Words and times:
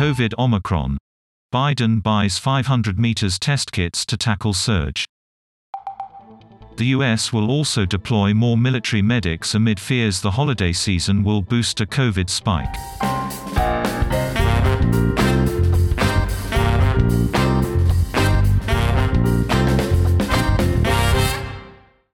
COVID 0.00 0.32
Omicron. 0.38 0.96
Biden 1.52 2.02
buys 2.02 2.38
500 2.38 2.98
meters 2.98 3.38
test 3.38 3.70
kits 3.70 4.06
to 4.06 4.16
tackle 4.16 4.54
surge. 4.54 5.04
The 6.78 6.86
US 6.96 7.34
will 7.34 7.50
also 7.50 7.84
deploy 7.84 8.32
more 8.32 8.56
military 8.56 9.02
medics 9.02 9.54
amid 9.54 9.78
fears 9.78 10.22
the 10.22 10.30
holiday 10.30 10.72
season 10.72 11.22
will 11.22 11.42
boost 11.42 11.82
a 11.82 11.84
COVID 11.84 12.30
spike. 12.30 12.74